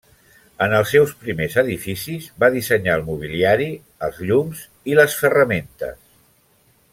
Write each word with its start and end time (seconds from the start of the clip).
En 0.65 0.71
els 0.75 0.93
seus 0.93 1.11
primers 1.25 1.57
edificis 1.61 2.29
va 2.43 2.49
dissenyar 2.55 2.95
el 3.01 3.05
mobiliari, 3.11 3.69
els 4.09 4.23
llums 4.31 4.65
i 4.93 4.97
les 5.01 5.19
ferramentes. 5.21 5.97